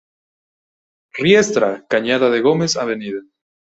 [1.15, 2.89] Riestra, Cañada de Gómez, Av.